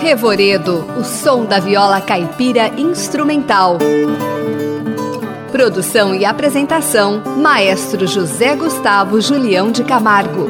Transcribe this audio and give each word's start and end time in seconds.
Revoredo, 0.00 0.78
o 0.98 1.04
som 1.04 1.44
da 1.44 1.60
viola 1.60 2.00
caipira 2.00 2.68
instrumental. 2.80 3.76
Produção 5.52 6.14
e 6.14 6.24
apresentação: 6.24 7.22
Maestro 7.36 8.06
José 8.06 8.56
Gustavo 8.56 9.20
Julião 9.20 9.70
de 9.70 9.84
Camargo. 9.84 10.48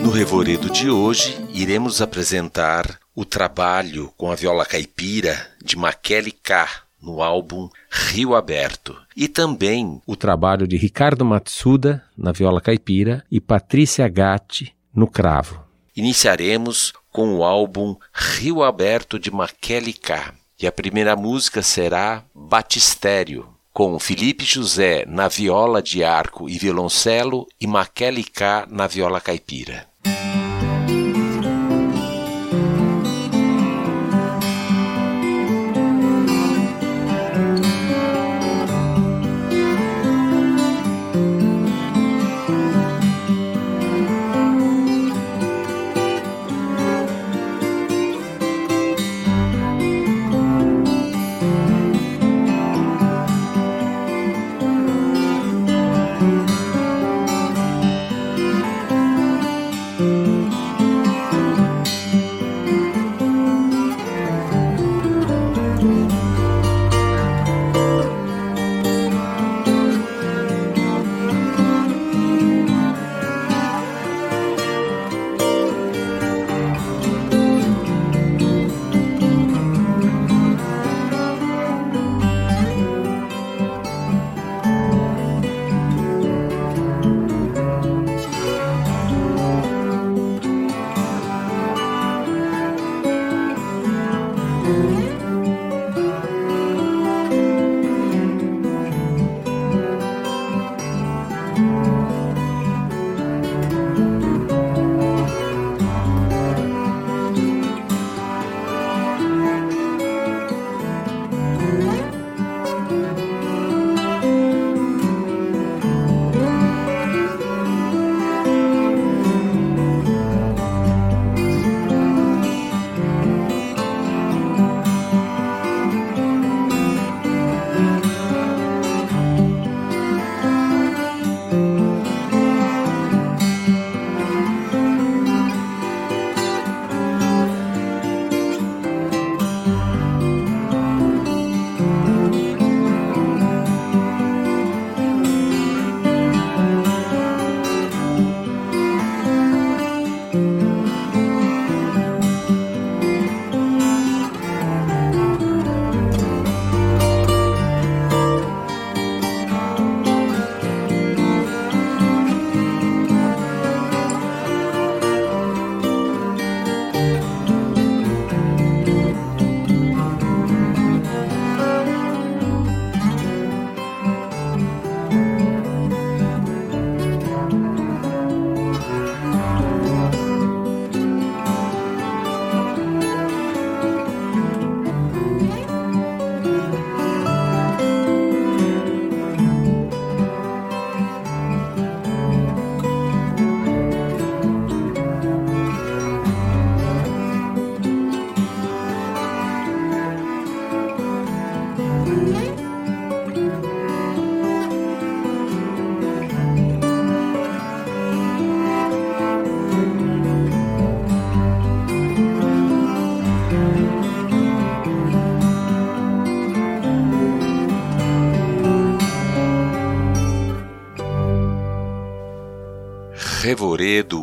No 0.00 0.10
Revoredo 0.12 0.70
de 0.70 0.88
hoje, 0.88 1.36
iremos 1.52 2.00
apresentar 2.00 3.00
o 3.12 3.24
trabalho 3.24 4.12
com 4.16 4.30
a 4.30 4.36
viola 4.36 4.64
caipira 4.64 5.48
de 5.64 5.76
Maquele 5.76 6.30
K 6.30 6.68
no 7.02 7.20
álbum 7.20 7.68
Rio 7.90 8.36
Aberto. 8.36 9.05
E 9.16 9.28
também 9.28 10.02
o 10.06 10.14
trabalho 10.14 10.68
de 10.68 10.76
Ricardo 10.76 11.24
Matsuda 11.24 12.04
na 12.16 12.32
viola 12.32 12.60
caipira 12.60 13.24
e 13.30 13.40
Patrícia 13.40 14.06
Gatti 14.08 14.74
no 14.94 15.06
cravo. 15.06 15.64
Iniciaremos 15.96 16.92
com 17.10 17.34
o 17.34 17.42
álbum 17.42 17.96
Rio 18.12 18.62
Aberto 18.62 19.18
de 19.18 19.30
Maquele 19.30 19.94
K. 19.94 20.34
E 20.60 20.66
a 20.66 20.72
primeira 20.72 21.16
música 21.16 21.62
será 21.62 22.24
Batistério, 22.34 23.48
com 23.72 23.98
Felipe 23.98 24.44
José 24.44 25.06
na 25.06 25.28
viola 25.28 25.82
de 25.82 26.04
arco 26.04 26.48
e 26.48 26.58
violoncelo 26.58 27.46
e 27.58 27.66
Maquele 27.66 28.22
K 28.22 28.66
na 28.70 28.86
viola 28.86 29.18
caipira. 29.18 29.86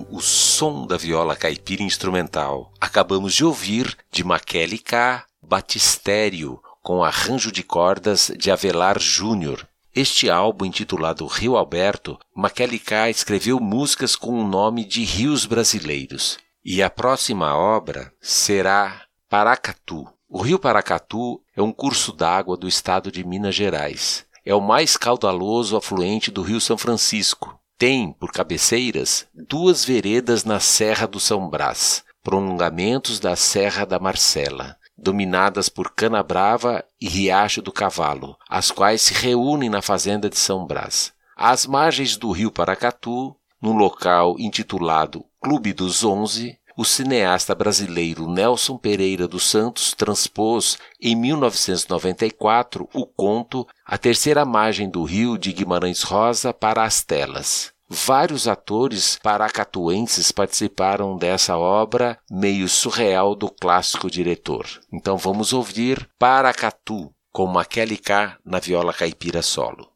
O 0.10 0.20
som 0.20 0.86
da 0.86 0.98
viola 0.98 1.38
caipira 1.38 1.84
instrumental. 1.84 2.74
Acabamos 2.82 3.34
de 3.34 3.46
ouvir 3.46 3.96
de 4.12 4.22
Maquele 4.22 4.78
K, 4.78 5.26
Batistério, 5.42 6.60
com 6.82 7.02
arranjo 7.02 7.50
de 7.50 7.64
cordas 7.64 8.30
de 8.38 8.52
Avelar 8.52 9.00
Júnior. 9.00 9.66
Este 9.96 10.30
álbum, 10.30 10.66
intitulado 10.66 11.26
Rio 11.28 11.56
Alberto, 11.56 12.20
Maquele 12.36 12.78
K 12.78 13.10
escreveu 13.10 13.58
músicas 13.58 14.18
com 14.18 14.38
o 14.38 14.46
nome 14.46 14.84
de 14.84 15.06
rios 15.06 15.46
brasileiros. 15.46 16.38
E 16.66 16.84
a 16.84 16.90
próxima 16.90 17.56
obra 17.56 18.12
será 18.20 19.04
Paracatu. 19.30 20.10
O 20.28 20.42
rio 20.42 20.60
Paracatu 20.60 21.42
é 21.56 21.62
um 21.62 21.72
curso 21.72 22.12
d'água 22.12 22.58
do 22.58 22.68
estado 22.68 23.10
de 23.10 23.24
Minas 23.24 23.56
Gerais. 23.56 24.26
É 24.46 24.54
o 24.54 24.60
mais 24.60 24.98
caudaloso 24.98 25.78
afluente 25.78 26.30
do 26.30 26.42
rio 26.42 26.60
São 26.60 26.78
Francisco, 26.78 27.58
tem 27.78 28.12
por 28.12 28.32
cabeceiras 28.32 29.28
duas 29.34 29.84
veredas 29.84 30.44
na 30.44 30.60
Serra 30.60 31.08
do 31.08 31.20
São 31.20 31.50
Brás, 31.50 32.04
prolongamentos 32.24 33.20
da 33.20 33.36
Serra 33.36 33.86
da 33.86 34.00
Marcela, 34.00 34.78
dominadas 34.98 35.70
por 35.70 35.92
Cana 35.92 36.24
Brava 36.24 36.84
e 37.00 37.08
Riacho 37.08 37.62
do 37.62 37.72
Cavalo, 37.72 38.38
as 38.50 38.72
quais 38.72 39.02
se 39.02 39.14
reúnem 39.14 39.70
na 39.70 39.82
fazenda 39.82 40.30
de 40.30 40.38
São 40.38 40.66
Brás. 40.66 41.14
Às 41.36 41.66
margens 41.66 42.16
do 42.16 42.32
rio 42.32 42.52
Paracatu, 42.52 43.36
num 43.62 43.74
local 43.74 44.36
intitulado 44.40 45.26
Clube 45.42 45.74
dos 45.74 46.04
Onze, 46.04 46.58
o 46.76 46.84
cineasta 46.84 47.54
brasileiro 47.54 48.28
Nelson 48.28 48.78
Pereira 48.78 49.28
dos 49.28 49.50
Santos 49.50 49.94
transpôs 49.94 50.78
em 51.02 51.16
1994 51.16 52.90
o 52.94 53.06
conto 53.06 53.68
A 53.86 53.98
Terceira 53.98 54.44
Margem 54.44 54.90
do 54.90 55.04
Rio 55.04 55.38
de 55.38 55.52
Guimarães 55.52 56.04
Rosa 56.04 56.54
para 56.54 56.84
as 56.84 57.04
telas. 57.04 57.72
Vários 57.88 58.48
atores 58.48 59.20
paracatuenses 59.22 60.32
participaram 60.32 61.16
dessa 61.16 61.58
obra 61.58 62.18
meio 62.32 62.68
surreal 62.68 63.36
do 63.36 63.50
clássico 63.50 64.10
diretor. 64.10 64.66
Então 64.92 65.16
vamos 65.16 65.54
ouvir 65.54 66.10
Paracatu, 66.18 67.14
com 67.32 67.46
Maquele 67.46 67.98
K 67.98 68.38
na 68.44 68.60
viola 68.60 68.94
caipira 68.94 69.44
solo. 69.44 69.93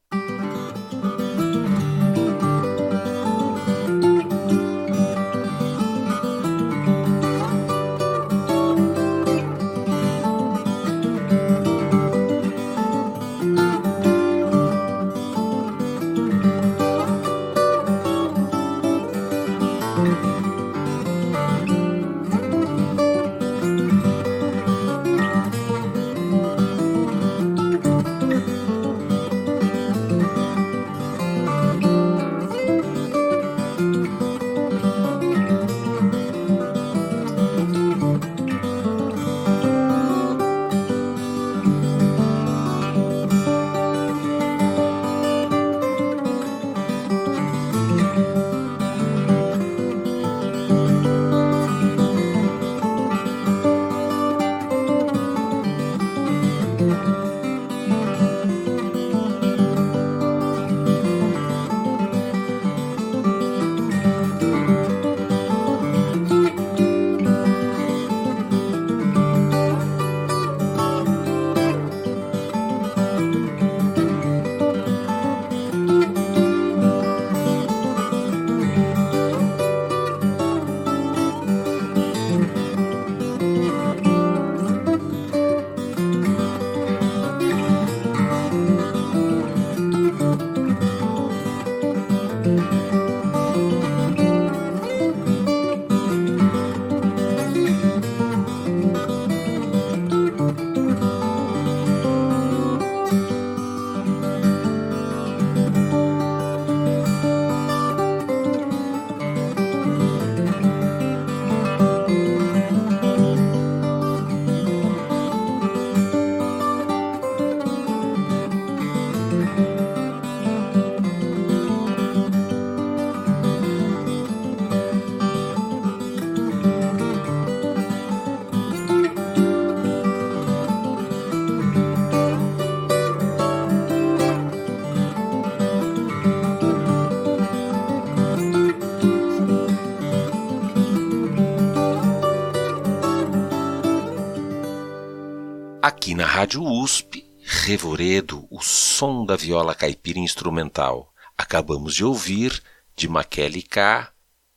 Na 146.17 146.25
Rádio 146.25 146.63
USP, 146.63 147.23
Revoredo, 147.43 148.47
o 148.49 148.59
som 148.59 149.23
da 149.23 149.35
viola 149.35 149.75
caipira 149.75 150.17
instrumental. 150.17 151.13
Acabamos 151.37 151.93
de 151.93 152.03
ouvir, 152.03 152.59
de 152.95 153.07
Maquele 153.07 153.61
K, 153.61 154.09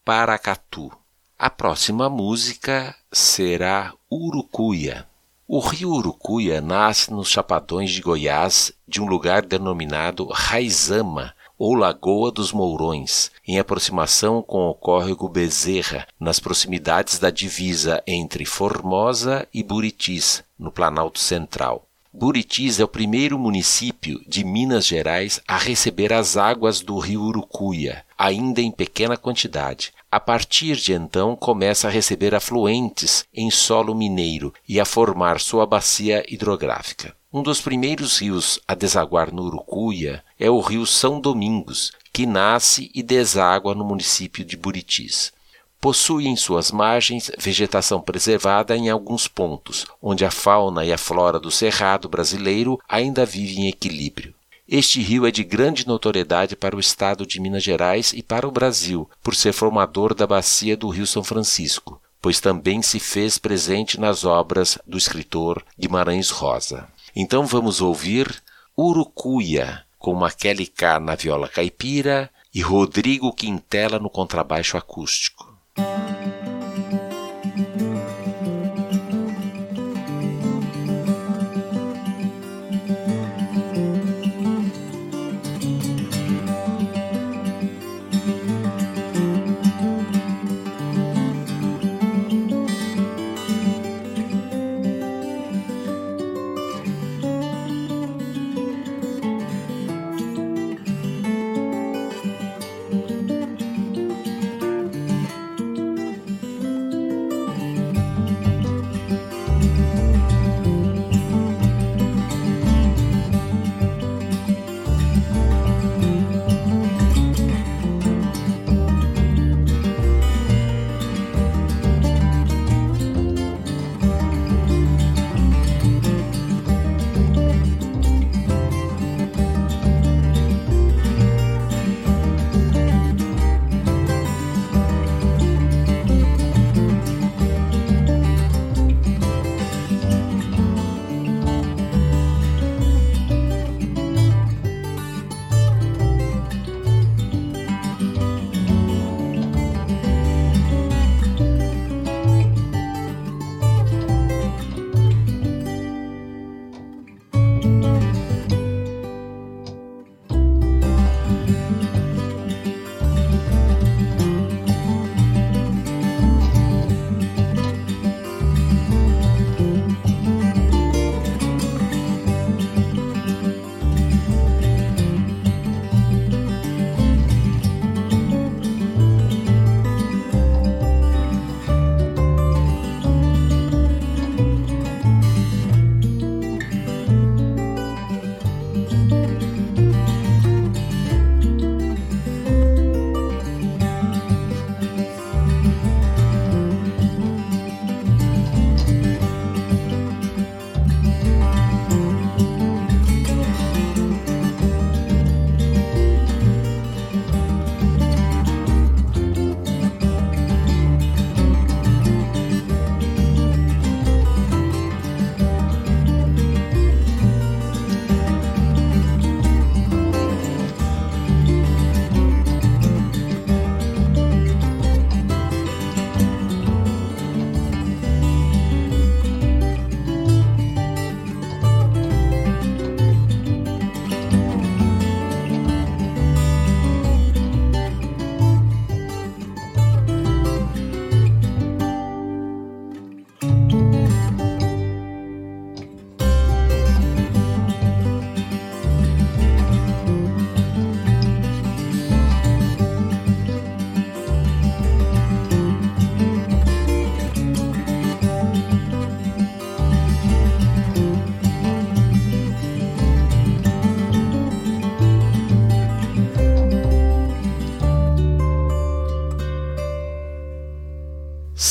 Paracatu. 0.02 0.90
A 1.38 1.50
próxima 1.50 2.08
música 2.08 2.96
será 3.12 3.92
Urucuia. 4.10 5.06
O 5.46 5.60
rio 5.60 5.90
Urucuia 5.90 6.62
nasce 6.62 7.10
nos 7.10 7.28
chapadões 7.28 7.90
de 7.90 8.00
Goiás, 8.00 8.72
de 8.88 9.02
um 9.02 9.04
lugar 9.04 9.42
denominado 9.42 10.28
Raizama, 10.32 11.34
ou 11.58 11.74
Lagoa 11.74 12.32
dos 12.32 12.52
Mourões, 12.52 13.30
em 13.46 13.58
aproximação 13.58 14.40
com 14.40 14.70
o 14.70 14.74
córrego 14.74 15.28
Bezerra, 15.28 16.08
nas 16.18 16.40
proximidades 16.40 17.18
da 17.18 17.28
divisa 17.28 18.02
entre 18.06 18.46
Formosa 18.46 19.46
e 19.52 19.62
Buritis, 19.62 20.42
no 20.60 20.70
Planalto 20.70 21.18
Central. 21.18 21.86
Buritis 22.12 22.80
é 22.80 22.84
o 22.84 22.88
primeiro 22.88 23.38
município 23.38 24.20
de 24.26 24.44
Minas 24.44 24.84
Gerais 24.84 25.40
a 25.46 25.56
receber 25.56 26.12
as 26.12 26.36
águas 26.36 26.80
do 26.80 26.98
rio 26.98 27.22
Urucuia, 27.22 28.04
ainda 28.18 28.60
em 28.60 28.70
pequena 28.70 29.16
quantidade. 29.16 29.92
A 30.10 30.18
partir 30.18 30.74
de 30.74 30.92
então 30.92 31.36
começa 31.36 31.86
a 31.86 31.90
receber 31.90 32.34
afluentes 32.34 33.24
em 33.32 33.48
solo 33.48 33.94
mineiro 33.94 34.52
e 34.68 34.80
a 34.80 34.84
formar 34.84 35.38
sua 35.38 35.64
bacia 35.64 36.24
hidrográfica. 36.28 37.14
Um 37.32 37.44
dos 37.44 37.60
primeiros 37.60 38.18
rios 38.18 38.58
a 38.66 38.74
desaguar 38.74 39.32
no 39.32 39.44
Urucuia 39.44 40.24
é 40.36 40.50
o 40.50 40.58
rio 40.58 40.84
São 40.84 41.20
Domingos, 41.20 41.92
que 42.12 42.26
nasce 42.26 42.90
e 42.92 43.04
deságua 43.04 43.72
no 43.72 43.84
município 43.84 44.44
de 44.44 44.56
Buritis. 44.56 45.32
Possui 45.80 46.26
em 46.26 46.36
suas 46.36 46.70
margens 46.70 47.30
vegetação 47.38 48.02
preservada 48.02 48.76
em 48.76 48.90
alguns 48.90 49.26
pontos, 49.26 49.86
onde 50.02 50.26
a 50.26 50.30
fauna 50.30 50.84
e 50.84 50.92
a 50.92 50.98
flora 50.98 51.40
do 51.40 51.50
cerrado 51.50 52.06
brasileiro 52.06 52.78
ainda 52.86 53.24
vivem 53.24 53.64
em 53.64 53.68
equilíbrio. 53.68 54.34
Este 54.68 55.00
rio 55.00 55.26
é 55.26 55.30
de 55.30 55.42
grande 55.42 55.86
notoriedade 55.86 56.54
para 56.54 56.76
o 56.76 56.80
estado 56.80 57.26
de 57.26 57.40
Minas 57.40 57.62
Gerais 57.62 58.12
e 58.12 58.22
para 58.22 58.46
o 58.46 58.50
Brasil, 58.50 59.08
por 59.22 59.34
ser 59.34 59.54
formador 59.54 60.14
da 60.14 60.26
bacia 60.26 60.76
do 60.76 60.88
Rio 60.90 61.06
São 61.06 61.24
Francisco, 61.24 61.98
pois 62.20 62.40
também 62.40 62.82
se 62.82 63.00
fez 63.00 63.38
presente 63.38 63.98
nas 63.98 64.22
obras 64.24 64.78
do 64.86 64.98
escritor 64.98 65.64
Guimarães 65.78 66.28
Rosa. 66.28 66.86
Então 67.16 67.46
vamos 67.46 67.80
ouvir 67.80 68.42
Urucuia, 68.78 69.82
com 69.98 70.14
Maquele 70.14 70.66
K 70.66 71.00
na 71.00 71.14
viola 71.14 71.48
caipira 71.48 72.30
e 72.54 72.60
Rodrigo 72.60 73.32
Quintela 73.32 73.98
no 73.98 74.10
contrabaixo 74.10 74.76
acústico. 74.76 75.49
Thank 75.80 76.09
you. 76.09 76.09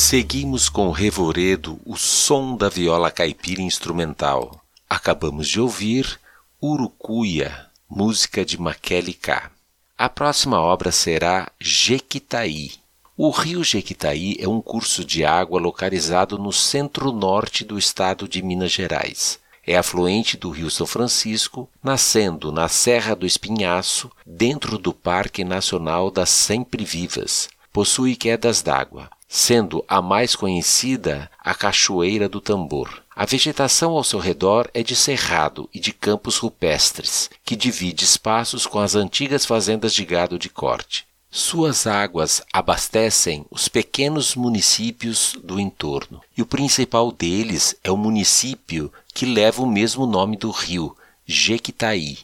Seguimos 0.10 0.70
com 0.70 0.90
Revoredo, 0.90 1.80
o 1.86 1.96
som 1.96 2.58
da 2.58 2.68
viola 2.68 3.12
caipira 3.12 3.62
instrumental. 3.62 4.60
Acabamos 4.90 5.48
de 5.48 5.62
ouvir 5.62 6.20
Urucuia, 6.60 7.68
música 7.88 8.44
de 8.44 8.60
Maquele 8.60 9.14
K. 9.14 9.52
A 9.96 10.10
próxima 10.10 10.60
obra 10.60 10.92
será 10.92 11.52
Jequitaí. 11.60 12.72
O 13.16 13.30
rio 13.30 13.64
Jequitaí 13.64 14.36
é 14.40 14.48
um 14.48 14.60
curso 14.62 15.06
de 15.06 15.24
água 15.24 15.60
localizado 15.60 16.40
no 16.40 16.52
centro-norte 16.52 17.64
do 17.64 17.78
estado 17.78 18.28
de 18.28 18.42
Minas 18.42 18.72
Gerais. 18.72 19.40
É 19.64 19.78
afluente 19.78 20.36
do 20.36 20.50
Rio 20.50 20.72
São 20.72 20.88
Francisco, 20.88 21.70
nascendo 21.84 22.52
na 22.52 22.68
Serra 22.68 23.16
do 23.16 23.28
Espinhaço, 23.28 24.10
dentro 24.26 24.80
do 24.80 24.92
Parque 24.92 25.44
Nacional 25.44 26.10
das 26.10 26.32
Sempre 26.32 26.84
Vivas. 26.84 27.48
Possui 27.72 28.16
quedas 28.16 28.64
d'água, 28.64 29.08
sendo 29.32 29.86
a 29.88 30.02
mais 30.02 30.36
conhecida 30.36 31.30
a 31.40 31.54
Cachoeira 31.54 32.28
do 32.28 32.42
Tambor. 32.42 33.04
A 33.16 33.26
vegetação 33.26 33.92
ao 33.92 34.04
seu 34.04 34.18
redor 34.18 34.68
é 34.74 34.82
de 34.82 34.96
cerrado 34.96 35.70
e 35.72 35.80
de 35.80 35.94
campos 35.94 36.38
rupestres, 36.38 37.30
que 37.46 37.56
divide 37.56 38.04
espaços 38.04 38.66
com 38.66 38.80
as 38.80 38.96
antigas 38.96 39.46
fazendas 39.46 39.94
de 39.94 40.04
gado 40.04 40.40
de 40.40 40.50
corte. 40.50 41.06
Suas 41.30 41.86
águas 41.86 42.42
abastecem 42.52 43.46
os 43.52 43.68
pequenos 43.68 44.34
municípios 44.34 45.38
do 45.44 45.60
entorno, 45.60 46.22
e 46.36 46.42
o 46.42 46.46
principal 46.46 47.12
deles 47.12 47.76
é 47.84 47.92
o 47.92 47.98
município 47.98 48.92
que 49.14 49.28
leva 49.28 49.62
o 49.62 49.68
mesmo 49.68 50.08
nome 50.08 50.38
do 50.38 50.50
rio, 50.50 50.98
Jequitaí. 51.28 52.18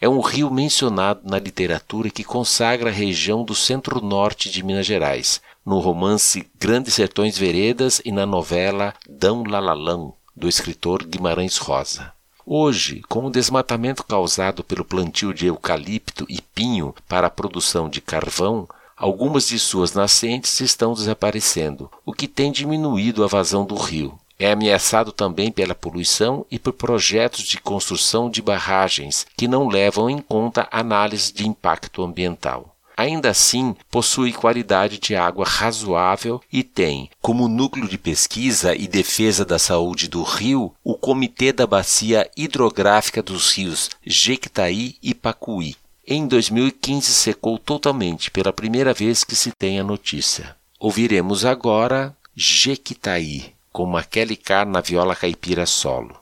É 0.00 0.08
um 0.08 0.20
rio 0.20 0.48
mencionado 0.48 1.22
na 1.24 1.40
literatura 1.40 2.10
que 2.10 2.22
consagra 2.22 2.90
a 2.90 2.92
região 2.92 3.44
do 3.44 3.54
centro-norte 3.54 4.48
de 4.48 4.62
Minas 4.62 4.86
Gerais, 4.86 5.40
no 5.64 5.78
romance 5.78 6.46
Grandes 6.58 6.94
Sertões 6.94 7.38
Veredas 7.38 8.00
e 8.04 8.10
na 8.10 8.26
novela 8.26 8.94
Dão 9.08 9.44
Lalalão, 9.44 10.14
do 10.34 10.48
escritor 10.48 11.04
Guimarães 11.04 11.56
Rosa. 11.56 12.12
Hoje, 12.44 13.02
com 13.08 13.24
o 13.24 13.30
desmatamento 13.30 14.02
causado 14.02 14.64
pelo 14.64 14.84
plantio 14.84 15.32
de 15.32 15.46
eucalipto 15.46 16.26
e 16.28 16.42
pinho 16.42 16.92
para 17.08 17.28
a 17.28 17.30
produção 17.30 17.88
de 17.88 18.00
carvão, 18.00 18.68
algumas 18.96 19.46
de 19.48 19.58
suas 19.58 19.92
nascentes 19.92 20.60
estão 20.60 20.92
desaparecendo, 20.92 21.88
o 22.04 22.12
que 22.12 22.26
tem 22.26 22.50
diminuído 22.50 23.22
a 23.22 23.28
vazão 23.28 23.64
do 23.64 23.76
rio. 23.76 24.18
É 24.36 24.50
ameaçado 24.50 25.12
também 25.12 25.52
pela 25.52 25.72
poluição 25.72 26.44
e 26.50 26.58
por 26.58 26.72
projetos 26.72 27.44
de 27.44 27.58
construção 27.58 28.28
de 28.28 28.42
barragens 28.42 29.24
que 29.36 29.46
não 29.46 29.68
levam 29.68 30.10
em 30.10 30.18
conta 30.18 30.66
análise 30.72 31.32
de 31.32 31.46
impacto 31.46 32.02
ambiental. 32.02 32.71
Ainda 33.02 33.30
assim, 33.30 33.74
possui 33.90 34.32
qualidade 34.32 34.96
de 34.96 35.16
água 35.16 35.44
razoável 35.44 36.40
e 36.52 36.62
tem, 36.62 37.10
como 37.20 37.48
núcleo 37.48 37.88
de 37.88 37.98
pesquisa 37.98 38.76
e 38.76 38.86
defesa 38.86 39.44
da 39.44 39.58
saúde 39.58 40.06
do 40.06 40.22
rio, 40.22 40.72
o 40.84 40.94
Comitê 40.94 41.52
da 41.52 41.66
Bacia 41.66 42.30
Hidrográfica 42.36 43.20
dos 43.20 43.50
Rios 43.50 43.90
Jequitaí 44.06 44.94
e 45.02 45.14
Pacuí. 45.14 45.74
Em 46.06 46.28
2015 46.28 47.12
secou 47.12 47.58
totalmente 47.58 48.30
pela 48.30 48.52
primeira 48.52 48.94
vez 48.94 49.24
que 49.24 49.34
se 49.34 49.50
tem 49.50 49.80
a 49.80 49.84
notícia. 49.84 50.54
Ouviremos 50.78 51.44
agora 51.44 52.16
Jequitaí, 52.36 53.52
com 53.72 53.84
Maquele 53.84 54.36
K 54.36 54.64
na 54.64 54.80
viola 54.80 55.16
caipira 55.16 55.66
solo. 55.66 56.21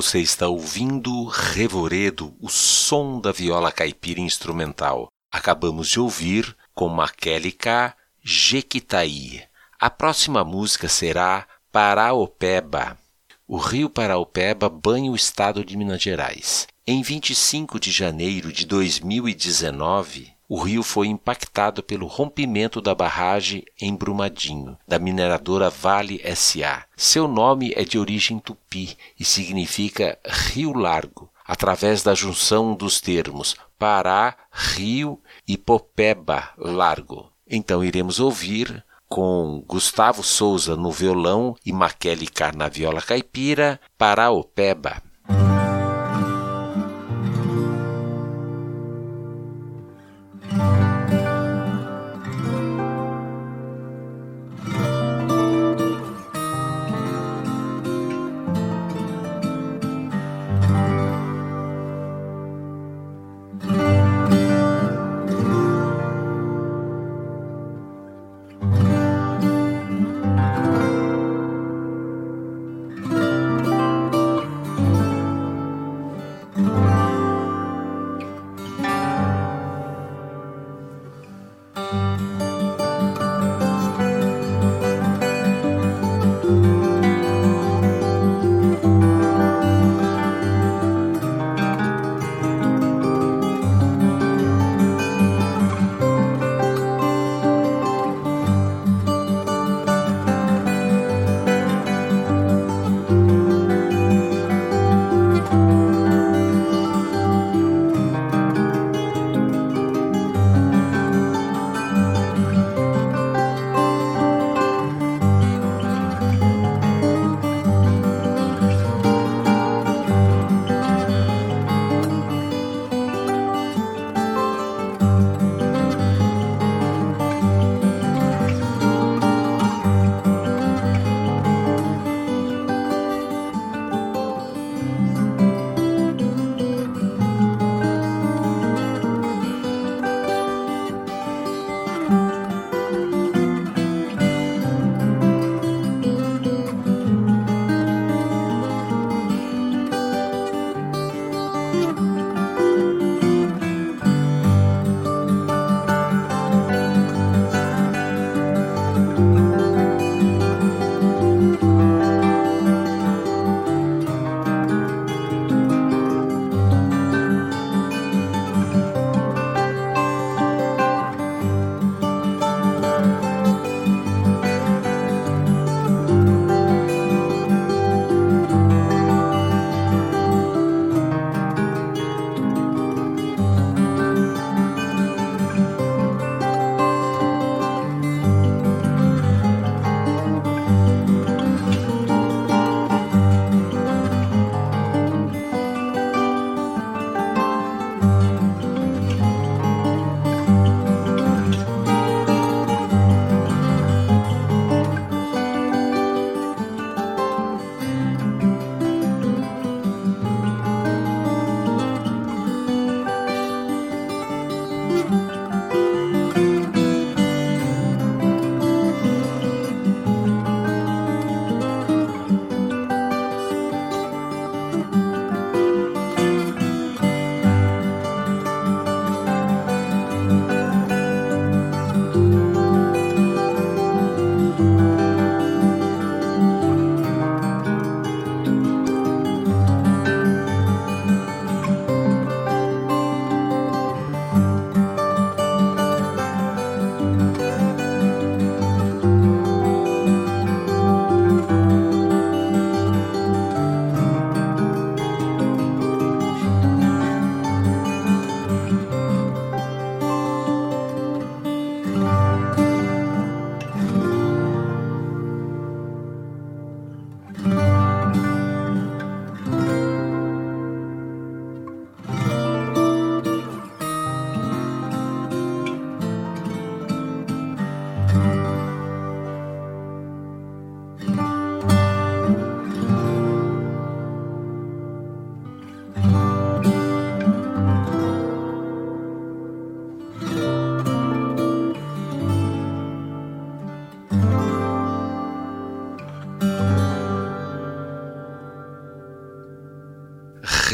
Você 0.00 0.20
está 0.20 0.46
ouvindo 0.46 1.24
Revoredo, 1.24 2.32
o 2.40 2.48
som 2.48 3.20
da 3.20 3.32
viola 3.32 3.72
caipira 3.72 4.20
instrumental. 4.20 5.08
Acabamos 5.28 5.88
de 5.88 5.98
ouvir 5.98 6.56
com 6.72 6.88
Maquélica 6.88 7.96
Jequitaí. 8.22 9.42
A 9.76 9.90
próxima 9.90 10.44
música 10.44 10.88
será 10.88 11.48
Paraopeba. 11.72 12.96
O 13.44 13.56
rio 13.56 13.90
Paraopeba 13.90 14.68
banha 14.68 15.10
o 15.10 15.16
estado 15.16 15.64
de 15.64 15.76
Minas 15.76 16.00
Gerais. 16.00 16.68
Em 16.86 17.02
25 17.02 17.80
de 17.80 17.90
janeiro 17.90 18.52
de 18.52 18.66
2019, 18.66 20.32
o 20.48 20.58
rio 20.58 20.82
foi 20.82 21.08
impactado 21.08 21.82
pelo 21.82 22.06
rompimento 22.06 22.80
da 22.80 22.94
barragem 22.94 23.64
em 23.78 23.94
Brumadinho, 23.94 24.78
da 24.88 24.98
mineradora 24.98 25.68
Vale 25.68 26.22
SA. 26.34 26.84
Seu 26.96 27.28
nome 27.28 27.72
é 27.76 27.84
de 27.84 27.98
origem 27.98 28.38
tupi 28.38 28.96
e 29.20 29.24
significa 29.24 30.18
rio 30.24 30.72
largo, 30.72 31.30
através 31.44 32.02
da 32.02 32.14
junção 32.14 32.74
dos 32.74 33.00
termos 33.00 33.54
Pará, 33.78 34.34
rio 34.50 35.20
e 35.46 35.58
Popeba, 35.58 36.50
largo. 36.56 37.30
Então 37.46 37.84
iremos 37.84 38.18
ouvir 38.18 38.82
com 39.06 39.62
Gustavo 39.66 40.22
Souza 40.22 40.76
no 40.76 40.90
violão 40.90 41.56
e 41.64 41.72
Maquele 41.72 42.26
Car 42.26 42.56
na 42.56 42.68
viola 42.68 43.00
caipira, 43.00 43.80
Paraopeba. 43.96 45.02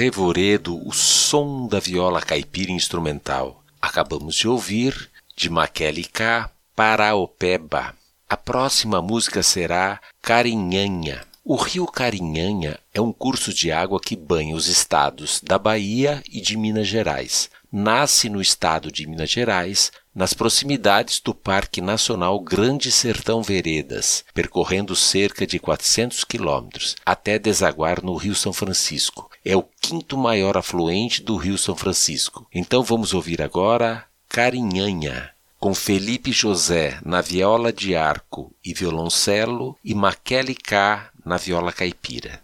Revoredo, 0.05 0.87
o 0.87 0.93
som 0.93 1.67
da 1.67 1.81
viola 1.81 2.21
caipira 2.21 2.71
instrumental. 2.71 3.65
Acabamos 3.81 4.35
de 4.35 4.47
ouvir 4.47 5.11
de 5.35 5.49
Maquele 5.49 6.05
K, 6.05 6.51
Paraopeba. 6.77 7.95
A 8.29 8.37
próxima 8.37 9.01
música 9.01 9.43
será 9.43 9.99
Carinhanha. 10.21 11.23
O 11.43 11.57
rio 11.57 11.87
Carinhanha 11.87 12.79
é 12.93 13.01
um 13.01 13.15
curso 13.15 13.51
de 13.51 13.73
água 13.73 13.99
que 13.99 14.15
banha 14.15 14.55
os 14.55 14.69
estados 14.69 15.41
da 15.43 15.59
Bahia 15.59 16.23
e 16.31 16.39
de 16.39 16.55
Minas 16.55 16.87
Gerais. 16.87 17.49
Nasce 17.73 18.29
no 18.29 18.43
estado 18.43 18.93
de 18.93 19.07
Minas 19.07 19.31
Gerais, 19.31 19.91
nas 20.15 20.35
proximidades 20.35 21.19
do 21.19 21.35
Parque 21.35 21.81
Nacional 21.81 22.39
Grande 22.41 22.93
Sertão 22.93 23.43
Veredas, 23.43 24.23
percorrendo 24.35 24.95
cerca 24.95 25.47
de 25.47 25.59
400 25.59 26.25
quilômetros, 26.25 26.95
até 27.07 27.39
desaguar 27.39 28.05
no 28.05 28.15
Rio 28.17 28.35
São 28.35 28.53
Francisco. 28.53 29.31
É 29.45 29.57
o 29.57 29.65
quinto 29.81 30.17
maior 30.17 30.57
afluente 30.57 31.23
do 31.23 31.37
Rio 31.37 31.59
São 31.59 31.77
Francisco. 31.77 32.47
Então 32.53 32.83
vamos 32.83 33.13
ouvir 33.13 33.43
agora 33.43 34.07
Carinhanha 34.29 35.31
com 35.65 35.75
Felipe 35.75 36.31
José 36.31 36.99
na 37.03 37.23
viola 37.23 37.73
de 37.73 37.97
arco 37.97 38.55
e 38.63 38.75
violoncelo 38.75 39.79
e 39.83 39.95
Maquele 39.95 40.55
K 40.55 41.11
na 41.25 41.39
viola 41.39 41.73
caipira. 41.73 42.44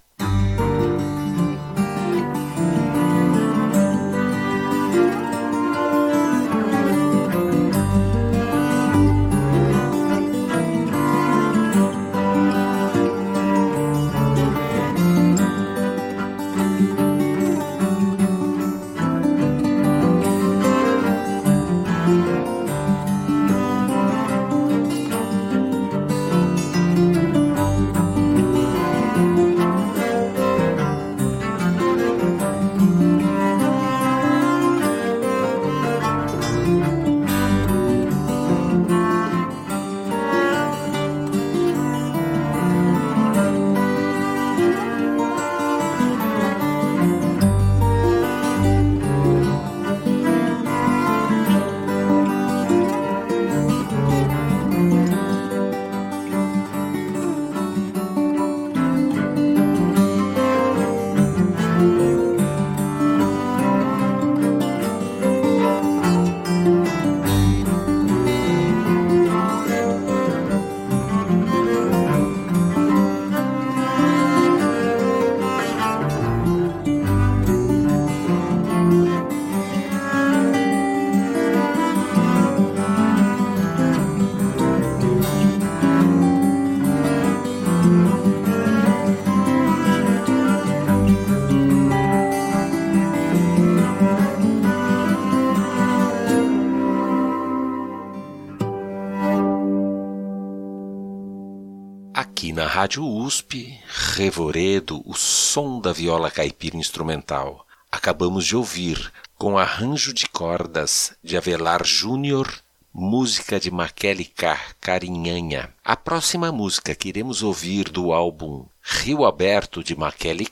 Rádio 102.81 103.07
USP, 103.07 103.79
Revoredo, 104.15 105.03
o 105.05 105.13
som 105.13 105.83
da 105.83 105.93
viola 105.93 106.31
caipira 106.31 106.79
instrumental. 106.79 107.67
Acabamos 107.93 108.47
de 108.47 108.57
ouvir, 108.57 109.13
com 109.37 109.59
arranjo 109.59 110.15
de 110.15 110.27
cordas 110.27 111.15
de 111.23 111.37
Avelar 111.37 111.85
Júnior, 111.85 112.51
música 112.91 113.61
de 113.61 113.71
Maquele. 113.71 114.33
Carinhanha. 114.81 115.75
A 115.85 115.95
próxima 115.95 116.51
música 116.51 116.95
que 116.95 117.11
iremos 117.11 117.43
ouvir 117.43 117.91
do 117.91 118.15
álbum 118.15 118.65
Rio 118.81 119.27
Aberto 119.27 119.85
de 119.85 119.95
Maquele 119.95 120.49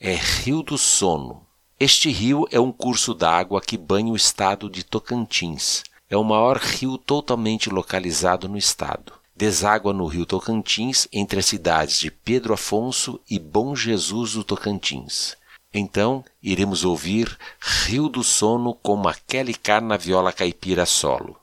é 0.00 0.14
Rio 0.14 0.64
do 0.64 0.76
Sono. 0.76 1.46
Este 1.78 2.10
rio 2.10 2.44
é 2.50 2.58
um 2.58 2.72
curso 2.72 3.14
d'água 3.14 3.60
que 3.60 3.78
banha 3.78 4.12
o 4.12 4.16
estado 4.16 4.68
de 4.68 4.82
Tocantins. 4.82 5.84
É 6.10 6.16
o 6.16 6.24
maior 6.24 6.56
rio 6.56 6.98
totalmente 6.98 7.70
localizado 7.70 8.48
no 8.48 8.58
estado 8.58 9.17
deságua 9.38 9.92
no 9.92 10.04
rio 10.06 10.26
Tocantins 10.26 11.06
entre 11.12 11.38
as 11.38 11.46
cidades 11.46 12.00
de 12.00 12.10
Pedro 12.10 12.52
Afonso 12.52 13.20
e 13.30 13.38
Bom 13.38 13.76
Jesus 13.76 14.32
do 14.32 14.42
Tocantins. 14.42 15.36
Então, 15.72 16.24
iremos 16.42 16.84
ouvir 16.84 17.38
Rio 17.60 18.08
do 18.08 18.24
Sono 18.24 18.74
com 18.74 18.96
Maquele 18.96 19.54
Carna 19.54 19.96
viola 19.96 20.32
caipira 20.32 20.84
solo. 20.84 21.38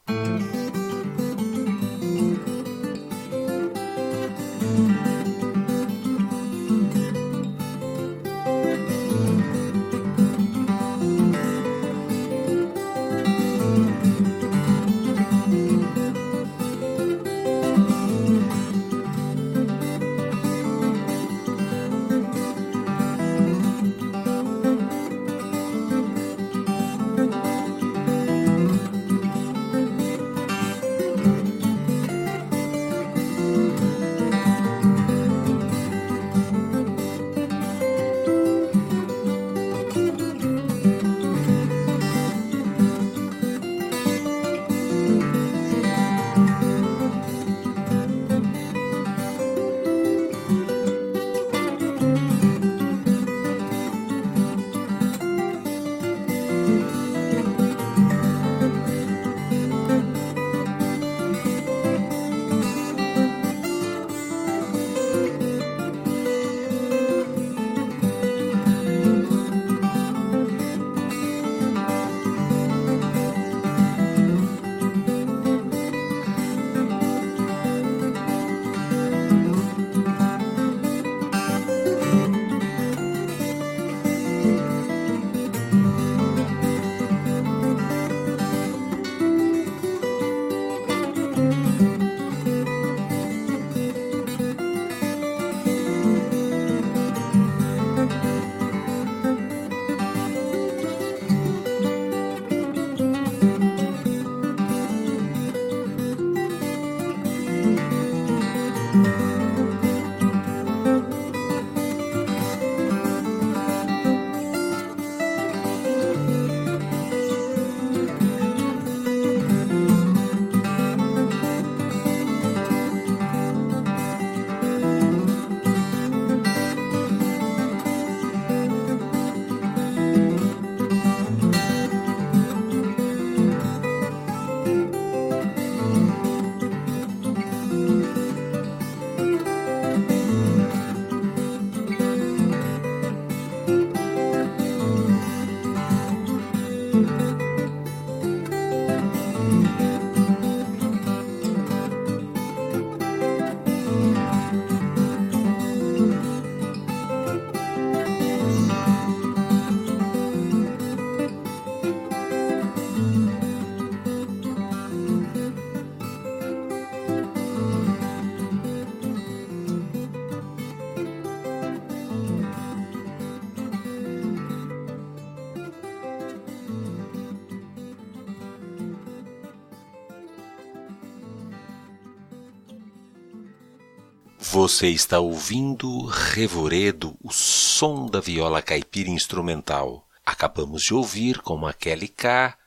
Você 184.67 184.87
está 184.87 185.19
ouvindo 185.19 186.07
Revoredo, 186.07 187.15
o 187.23 187.31
som 187.31 188.07
da 188.07 188.19
viola 188.19 188.63
caipira 188.63 189.11
instrumental. 189.11 190.07
Acabamos 190.25 190.81
de 190.81 190.91
ouvir 190.91 191.39
com 191.39 191.55
Maquele 191.55 192.07
K, 192.07 192.57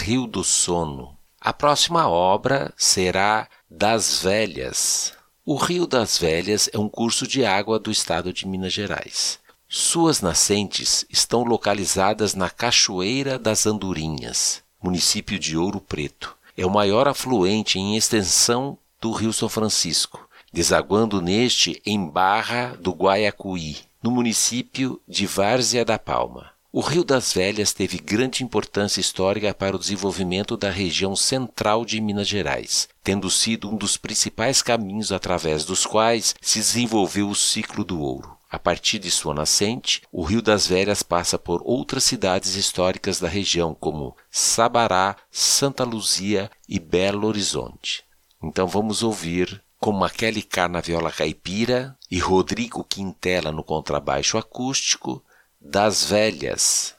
Rio 0.00 0.26
do 0.26 0.42
Sono. 0.42 1.16
A 1.40 1.52
próxima 1.52 2.08
obra 2.08 2.74
será 2.76 3.48
Das 3.70 4.20
Velhas. 4.20 5.12
O 5.46 5.54
Rio 5.54 5.86
das 5.86 6.18
Velhas 6.18 6.68
é 6.72 6.76
um 6.76 6.88
curso 6.88 7.24
de 7.24 7.44
água 7.44 7.78
do 7.78 7.92
estado 7.92 8.32
de 8.32 8.44
Minas 8.44 8.72
Gerais. 8.72 9.38
Suas 9.68 10.20
nascentes 10.20 11.06
estão 11.08 11.44
localizadas 11.44 12.34
na 12.34 12.50
Cachoeira 12.50 13.38
das 13.38 13.64
Andorinhas, 13.64 14.60
município 14.82 15.38
de 15.38 15.56
Ouro 15.56 15.80
Preto. 15.80 16.36
É 16.56 16.66
o 16.66 16.70
maior 16.70 17.06
afluente 17.06 17.78
em 17.78 17.96
extensão 17.96 18.76
do 19.00 19.12
Rio 19.12 19.32
São 19.32 19.48
Francisco, 19.48 20.27
desaguando 20.52 21.20
neste 21.20 21.80
em 21.84 22.06
Barra 22.06 22.76
do 22.80 22.92
Guaiacuí, 22.92 23.76
no 24.02 24.10
município 24.10 25.00
de 25.06 25.26
Várzea 25.26 25.84
da 25.84 25.98
Palma. 25.98 26.50
O 26.70 26.80
Rio 26.80 27.02
das 27.02 27.32
Velhas 27.32 27.72
teve 27.72 27.98
grande 27.98 28.44
importância 28.44 29.00
histórica 29.00 29.54
para 29.54 29.74
o 29.74 29.78
desenvolvimento 29.78 30.56
da 30.56 30.70
região 30.70 31.16
central 31.16 31.84
de 31.84 31.98
Minas 31.98 32.28
Gerais, 32.28 32.88
tendo 33.02 33.30
sido 33.30 33.70
um 33.70 33.76
dos 33.76 33.96
principais 33.96 34.60
caminhos 34.60 35.10
através 35.10 35.64
dos 35.64 35.86
quais 35.86 36.34
se 36.42 36.58
desenvolveu 36.58 37.30
o 37.30 37.34
ciclo 37.34 37.82
do 37.82 38.00
ouro. 38.00 38.36
A 38.50 38.58
partir 38.58 38.98
de 38.98 39.10
sua 39.10 39.34
nascente, 39.34 40.02
o 40.12 40.22
Rio 40.22 40.40
das 40.40 40.66
Velhas 40.66 41.02
passa 41.02 41.38
por 41.38 41.62
outras 41.64 42.04
cidades 42.04 42.54
históricas 42.54 43.18
da 43.18 43.28
região, 43.28 43.74
como 43.74 44.16
Sabará, 44.30 45.16
Santa 45.30 45.84
Luzia 45.84 46.50
e 46.68 46.78
Belo 46.78 47.26
Horizonte. 47.26 48.04
Então 48.42 48.66
vamos 48.66 49.02
ouvir 49.02 49.62
com 49.78 49.92
Maquele 49.92 50.42
K 50.42 50.68
na 50.68 50.80
viola 50.80 51.12
caipira 51.12 51.96
e 52.10 52.18
Rodrigo 52.18 52.84
Quintela 52.84 53.52
no 53.52 53.62
contrabaixo 53.62 54.36
acústico, 54.36 55.22
das 55.60 56.04
velhas. 56.04 56.94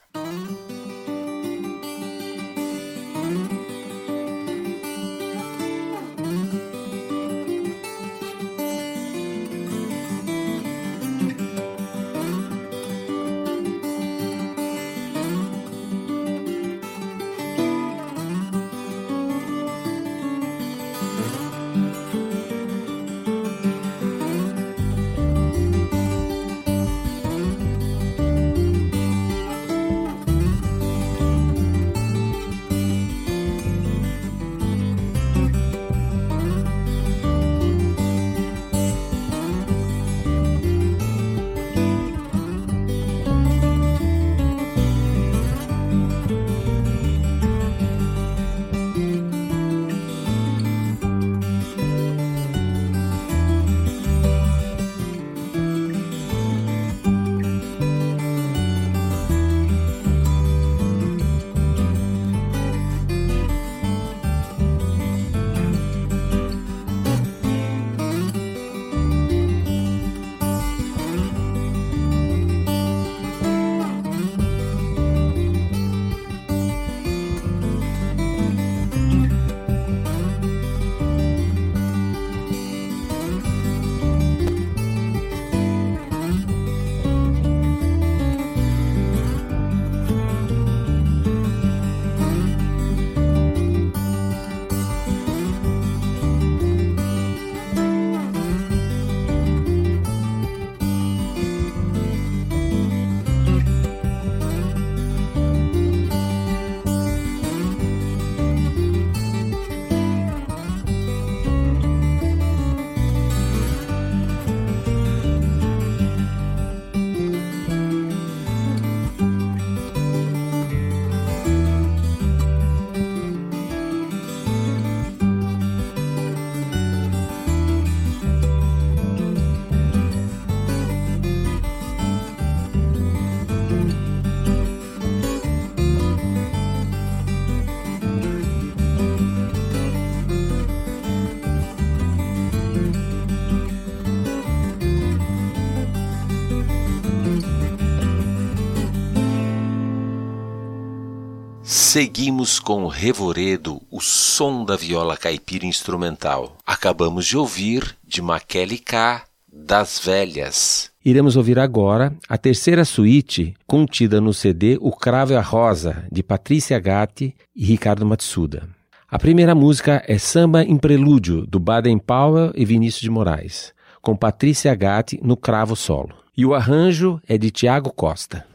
Seguimos 152.00 152.58
com 152.58 152.86
Revoredo, 152.86 153.82
o 153.90 154.00
som 154.00 154.64
da 154.64 154.74
viola 154.74 155.18
caipira 155.18 155.66
instrumental. 155.66 156.56
Acabamos 156.66 157.26
de 157.26 157.36
ouvir 157.36 157.94
de 158.08 158.22
Maquele 158.22 158.78
K, 158.78 159.22
Das 159.46 160.00
Velhas. 160.02 160.90
Iremos 161.04 161.36
ouvir 161.36 161.58
agora 161.58 162.14
a 162.26 162.38
terceira 162.38 162.86
suíte 162.86 163.54
contida 163.66 164.18
no 164.18 164.32
CD 164.32 164.78
O 164.80 164.92
Cravo 164.92 165.34
e 165.34 165.36
a 165.36 165.42
Rosa, 165.42 166.06
de 166.10 166.22
Patrícia 166.22 166.78
Gatti 166.78 167.34
e 167.54 167.66
Ricardo 167.66 168.06
Matsuda. 168.06 168.66
A 169.06 169.18
primeira 169.18 169.54
música 169.54 170.02
é 170.08 170.16
Samba 170.16 170.64
em 170.64 170.78
Prelúdio, 170.78 171.46
do 171.46 171.60
Baden 171.60 171.98
Powell 171.98 172.50
e 172.54 172.64
Vinícius 172.64 173.02
de 173.02 173.10
Moraes, 173.10 173.74
com 174.00 174.16
Patrícia 174.16 174.74
Gatti 174.74 175.20
no 175.22 175.36
cravo 175.36 175.76
solo. 175.76 176.14
E 176.34 176.46
o 176.46 176.54
arranjo 176.54 177.20
é 177.28 177.36
de 177.36 177.50
Tiago 177.50 177.92
Costa. 177.92 178.46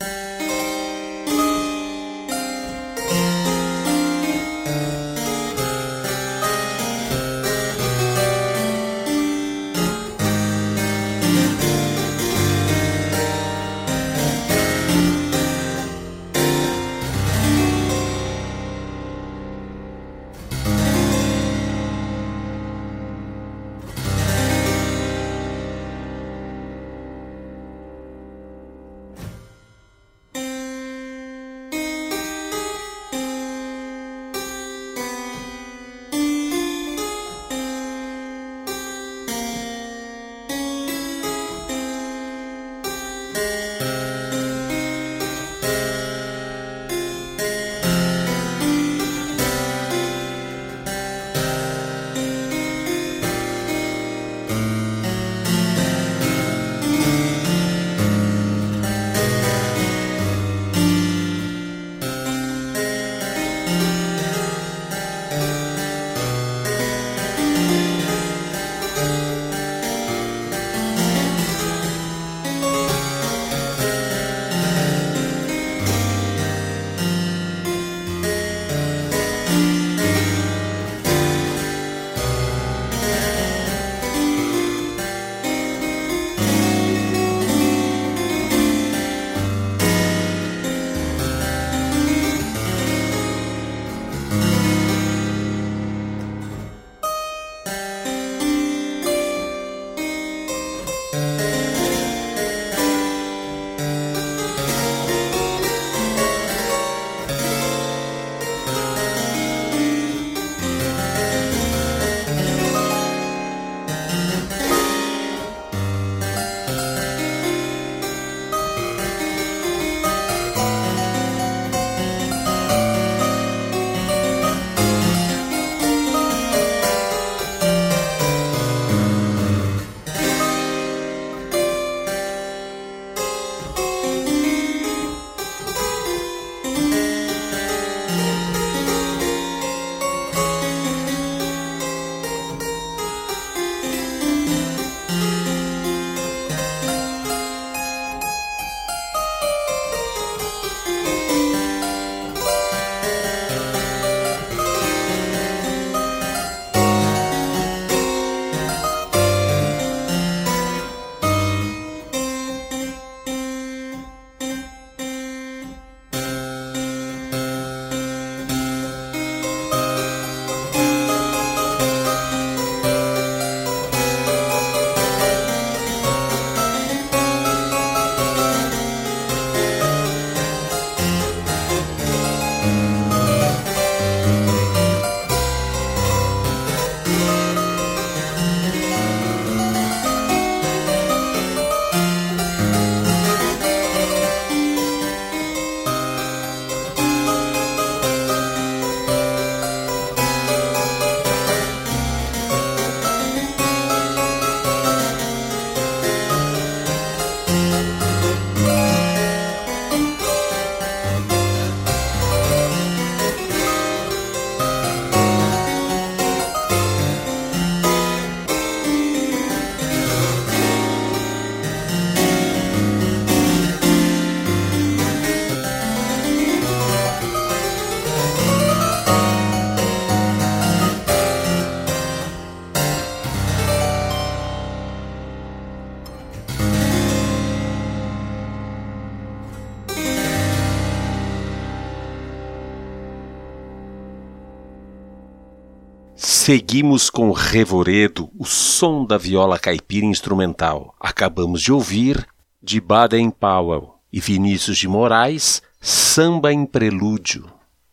Seguimos 246.45 247.09
com 247.09 247.31
Revoredo, 247.31 248.29
o 248.37 248.45
som 248.45 249.03
da 249.03 249.17
viola 249.17 249.57
caipira 249.57 250.05
instrumental. 250.05 250.93
Acabamos 250.99 251.59
de 251.59 251.71
ouvir 251.71 252.23
de 252.61 252.79
Baden 252.79 253.31
Powell 253.31 253.95
e 254.13 254.19
Vinícius 254.19 254.77
de 254.77 254.87
Moraes, 254.87 255.63
Samba 255.81 256.53
em 256.53 256.63
Prelúdio. 256.63 257.47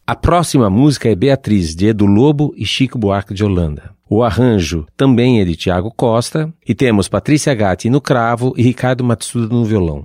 A 0.07 0.15
próxima 0.15 0.69
música 0.69 1.09
é 1.09 1.15
Beatriz, 1.15 1.75
de 1.75 1.87
Edu 1.87 2.05
Lobo 2.05 2.53
e 2.55 2.67
Chico 2.67 2.99
Buarque 2.99 3.33
de 3.33 3.43
Holanda. 3.43 3.95
O 4.07 4.23
arranjo 4.23 4.87
também 4.99 5.41
é 5.41 5.47
de 5.47 5.57
Tiago 5.57 5.91
Costa 5.91 6.53
e 6.69 6.75
temos 6.75 7.09
Patrícia 7.09 7.55
Gatti 7.55 7.89
no 7.89 8.03
cravo 8.03 8.53
e 8.59 8.63
Ricardo 8.63 9.03
Matsuda 9.03 9.47
no 9.47 9.65
violão. 9.65 10.05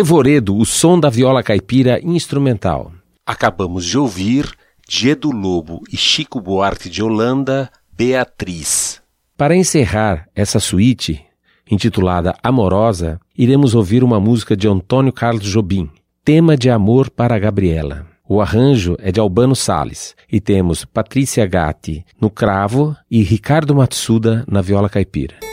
Revoredo, 0.00 0.56
o 0.56 0.64
som 0.64 0.98
da 0.98 1.10
viola 1.10 1.42
caipira 1.42 2.00
instrumental. 2.02 2.90
Acabamos 3.26 3.84
de 3.84 3.98
ouvir 3.98 4.50
Diedo 4.88 5.30
Lobo 5.30 5.82
e 5.92 5.96
Chico 5.98 6.40
Buarque 6.40 6.88
de 6.88 7.02
Holanda, 7.02 7.70
Beatriz. 7.92 9.02
Para 9.36 9.54
encerrar 9.54 10.26
essa 10.34 10.58
suíte, 10.58 11.22
intitulada 11.70 12.34
Amorosa, 12.42 13.20
iremos 13.36 13.74
ouvir 13.74 14.02
uma 14.02 14.18
música 14.18 14.56
de 14.56 14.66
Antônio 14.66 15.12
Carlos 15.12 15.44
Jobim, 15.44 15.90
Tema 16.24 16.56
de 16.56 16.70
Amor 16.70 17.10
para 17.10 17.38
Gabriela. 17.38 18.06
O 18.26 18.40
arranjo 18.40 18.96
é 19.00 19.12
de 19.12 19.20
Albano 19.20 19.54
Sales 19.54 20.16
e 20.32 20.40
temos 20.40 20.82
Patrícia 20.82 21.44
Gatti 21.44 22.06
no 22.18 22.30
cravo 22.30 22.96
e 23.10 23.22
Ricardo 23.22 23.74
Matsuda 23.74 24.46
na 24.48 24.62
viola 24.62 24.88
caipira. 24.88 25.49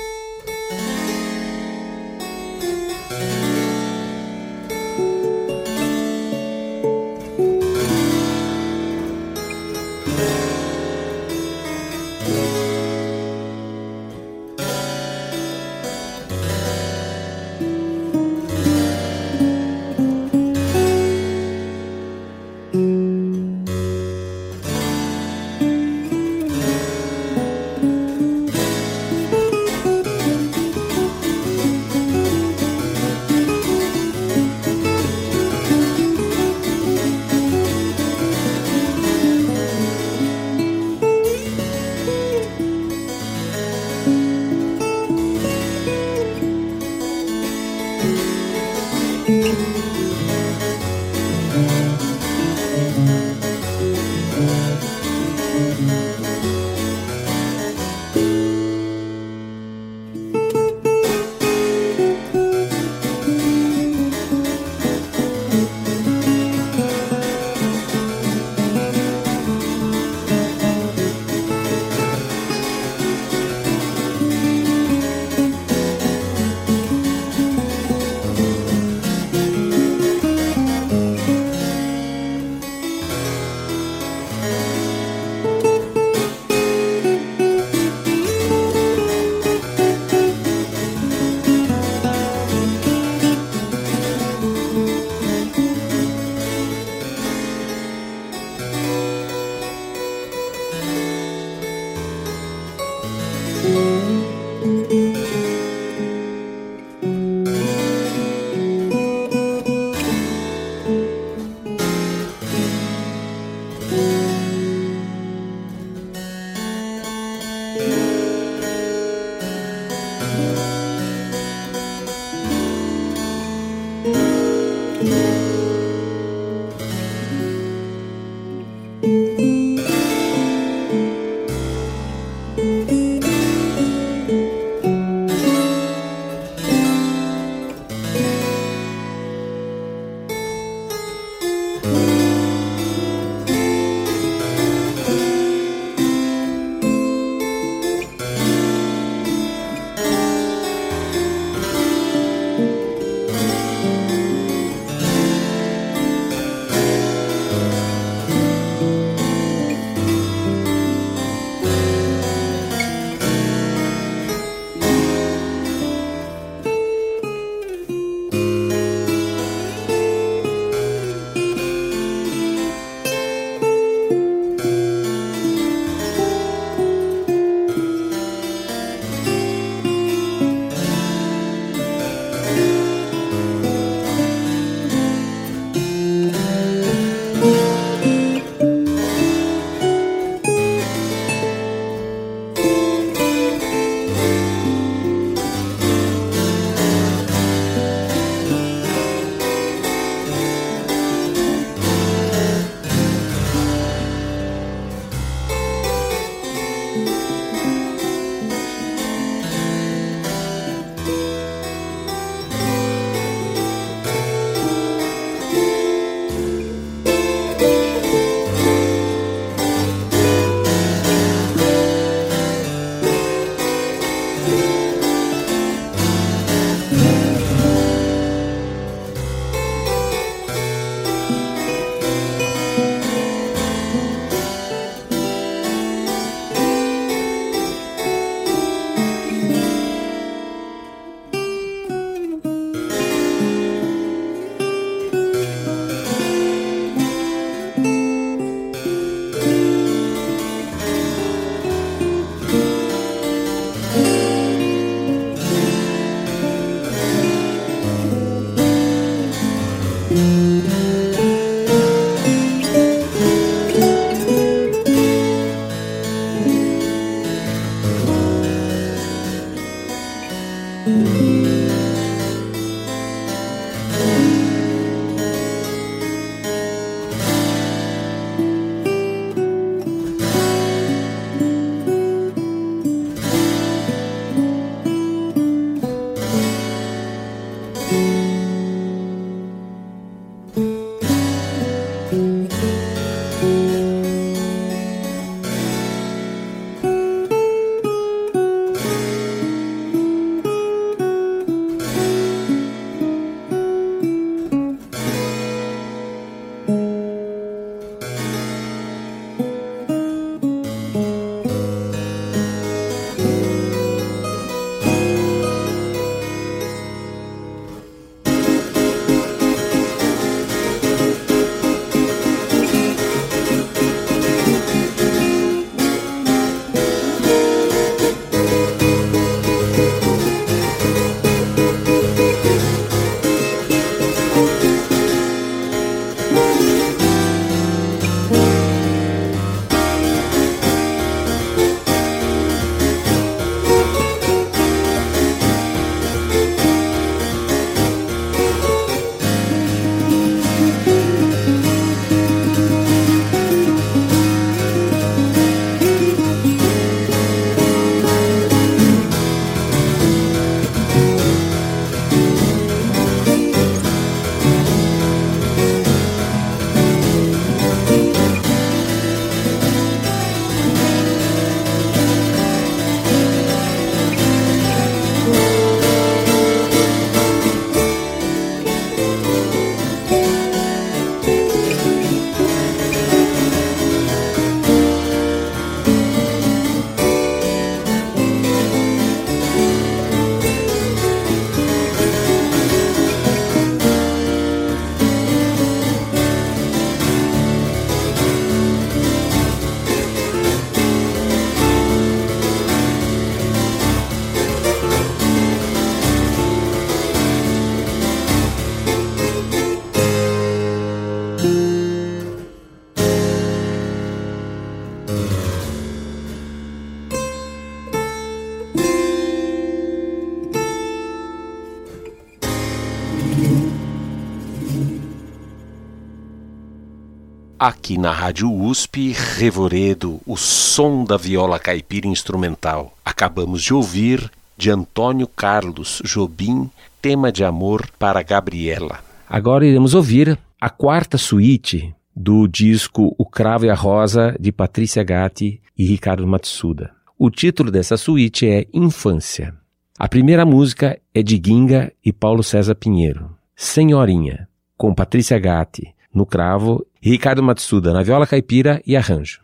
Aqui 427.67 427.97
na 427.97 428.13
Rádio 428.13 428.49
USP, 428.49 429.11
Revoredo, 429.11 430.21
o 430.25 430.37
som 430.37 431.03
da 431.03 431.17
viola 431.17 431.59
caipira 431.59 432.07
instrumental. 432.07 432.95
Acabamos 433.03 433.61
de 433.61 433.73
ouvir 433.73 434.31
de 434.57 434.71
Antônio 434.71 435.27
Carlos 435.27 436.01
Jobim, 436.05 436.71
tema 437.01 437.29
de 437.29 437.43
amor 437.43 437.89
para 437.99 438.23
Gabriela. 438.23 439.01
Agora 439.27 439.67
iremos 439.67 439.93
ouvir 439.93 440.39
a 440.61 440.69
quarta 440.69 441.17
suíte 441.17 441.93
do 442.15 442.47
disco 442.47 443.13
O 443.17 443.25
Cravo 443.25 443.65
e 443.65 443.69
a 443.69 443.75
Rosa 443.75 444.33
de 444.39 444.53
Patrícia 444.53 445.03
Gatti 445.03 445.61
e 445.77 445.85
Ricardo 445.85 446.25
Matsuda. 446.25 446.91
O 447.19 447.29
título 447.29 447.69
dessa 447.69 447.97
suíte 447.97 448.47
é 448.47 448.65
Infância. 448.73 449.53
A 449.99 450.07
primeira 450.07 450.45
música 450.45 450.97
é 451.13 451.21
de 451.21 451.35
Ginga 451.35 451.91
e 452.01 452.13
Paulo 452.13 452.43
César 452.43 452.75
Pinheiro. 452.75 453.35
Senhorinha, 453.57 454.47
com 454.77 454.95
Patrícia 454.95 455.37
Gatti 455.37 455.97
no 456.17 456.25
cravo 456.25 456.83
Ricardo 457.09 457.41
Matsuda 457.41 457.93
na 457.93 458.03
viola 458.03 458.27
caipira 458.27 458.81
e 458.85 458.93
arranjo. 458.97 459.39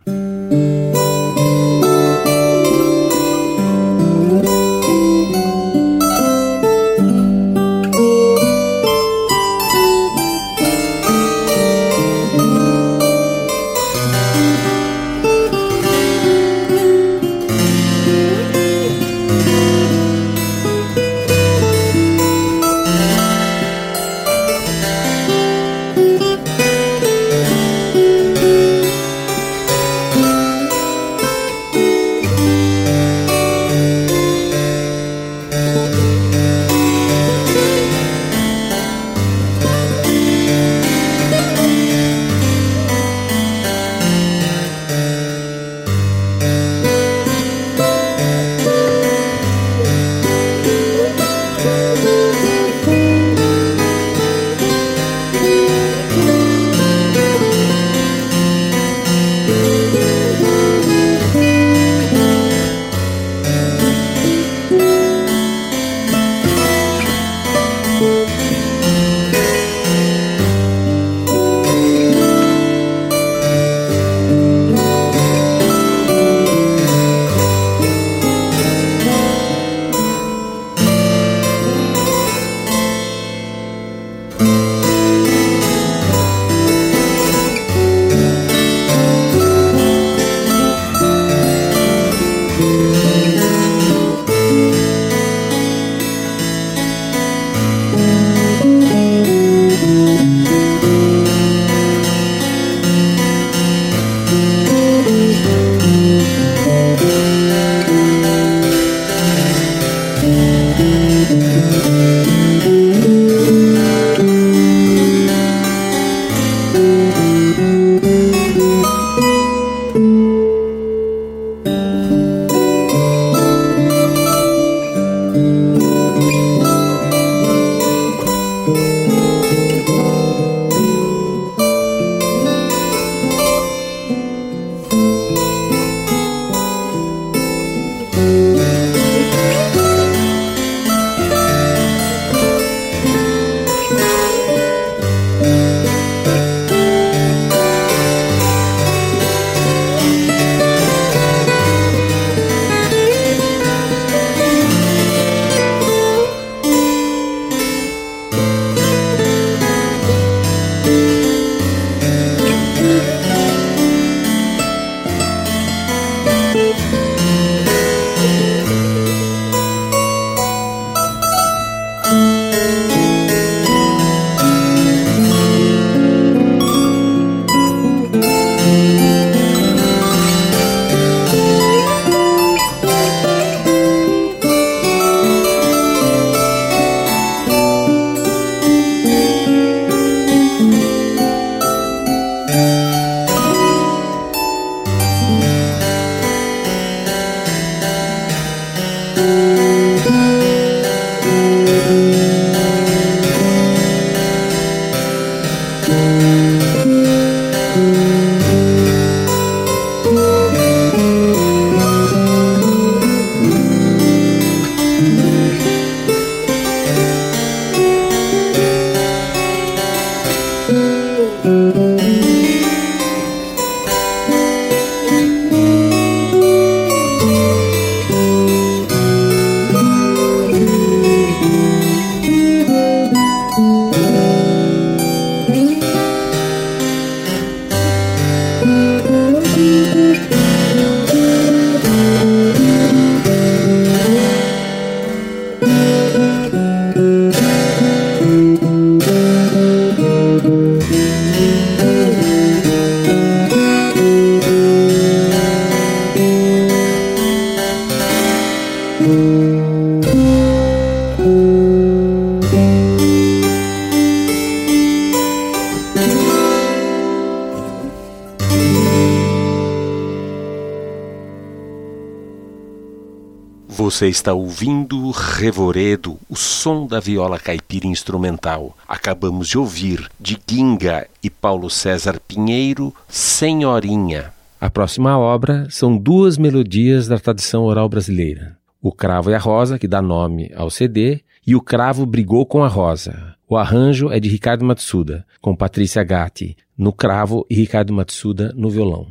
Você 273.94 274.08
está 274.08 274.34
ouvindo 274.34 275.12
Revoredo, 275.12 276.18
o 276.28 276.36
som 276.36 276.88
da 276.88 277.00
viola 277.00 277.38
caipira 277.38 277.86
instrumental. 277.86 278.76
Acabamos 278.88 279.48
de 279.48 279.56
ouvir 279.56 280.10
de 280.20 280.36
Ginga 280.50 281.08
e 281.22 281.30
Paulo 281.30 281.70
César 281.70 282.20
Pinheiro, 282.28 282.92
Senhorinha. 283.08 284.34
A 284.60 284.68
próxima 284.68 285.16
obra 285.16 285.68
são 285.70 285.96
duas 285.96 286.40
melodias 286.40 287.08
da 287.08 287.20
tradição 287.20 287.66
oral 287.66 287.88
brasileira. 287.88 288.58
O 288.82 288.92
Cravo 288.92 289.30
e 289.30 289.36
a 289.36 289.40
Rosa, 289.40 289.78
que 289.78 289.88
dá 289.88 290.02
nome 290.02 290.52
ao 290.56 290.72
CD, 290.72 291.22
e 291.46 291.56
O 291.56 291.62
Cravo 291.62 292.04
Brigou 292.04 292.48
com 292.48 292.64
a 292.64 292.68
Rosa. 292.68 293.36
O 293.48 293.56
arranjo 293.56 294.12
é 294.12 294.20
de 294.20 294.28
Ricardo 294.28 294.66
Matsuda, 294.66 295.24
com 295.40 295.56
Patrícia 295.56 296.04
Gatti 296.04 296.58
no 296.76 296.92
cravo 296.92 297.46
e 297.48 297.54
Ricardo 297.54 297.94
Matsuda 297.94 298.52
no 298.58 298.72
violão. 298.72 299.06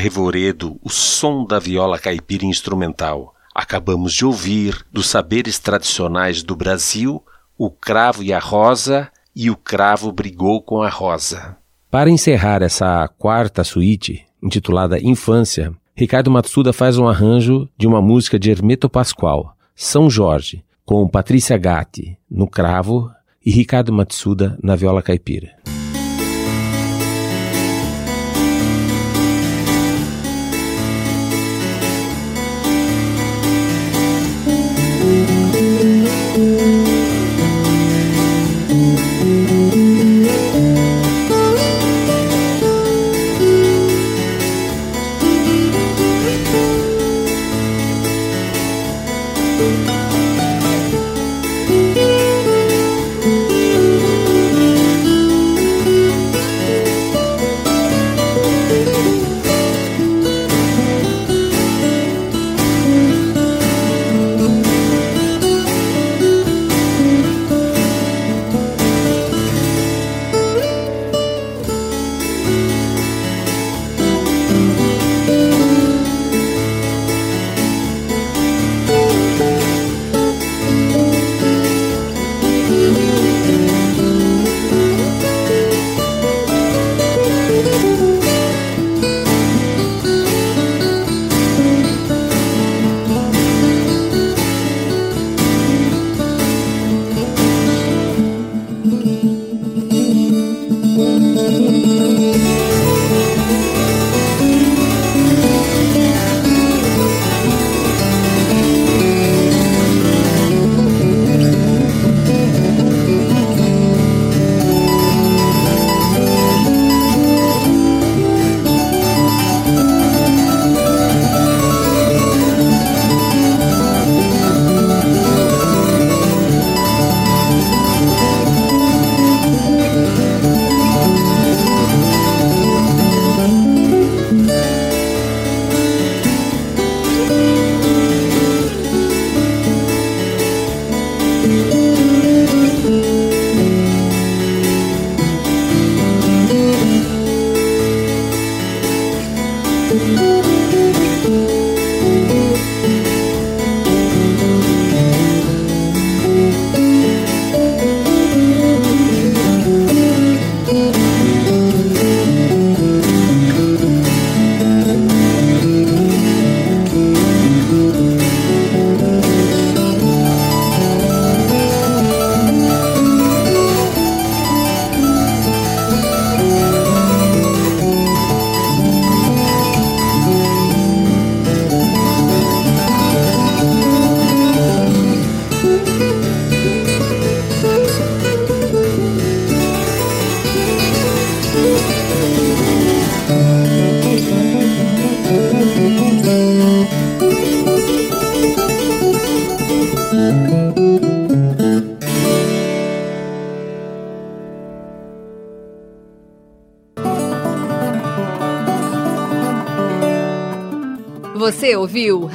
Revoredo, 0.00 0.80
o 0.82 0.88
som 0.88 1.44
da 1.44 1.58
viola 1.58 1.98
caipira 1.98 2.46
instrumental. 2.46 3.34
Acabamos 3.54 4.14
de 4.14 4.24
ouvir 4.24 4.82
dos 4.90 5.06
saberes 5.08 5.58
tradicionais 5.58 6.42
do 6.42 6.56
Brasil 6.56 7.22
o 7.58 7.70
cravo 7.70 8.22
e 8.22 8.32
a 8.32 8.38
rosa 8.38 9.10
e 9.36 9.50
o 9.50 9.56
cravo 9.56 10.10
brigou 10.10 10.62
com 10.62 10.82
a 10.82 10.88
rosa. 10.88 11.58
Para 11.90 12.08
encerrar 12.08 12.62
essa 12.62 13.06
quarta 13.18 13.62
suíte, 13.62 14.24
intitulada 14.42 14.98
Infância, 14.98 15.70
Ricardo 15.94 16.30
Matsuda 16.30 16.72
faz 16.72 16.96
um 16.96 17.06
arranjo 17.06 17.68
de 17.76 17.86
uma 17.86 18.00
música 18.00 18.38
de 18.38 18.50
Hermeto 18.50 18.88
Pascoal, 18.88 19.54
São 19.76 20.08
Jorge, 20.08 20.64
com 20.86 21.06
Patrícia 21.06 21.58
Gatti 21.58 22.16
no 22.30 22.48
cravo 22.48 23.10
e 23.44 23.50
Ricardo 23.50 23.92
Matsuda 23.92 24.58
na 24.62 24.74
viola 24.74 25.02
caipira. 25.02 25.54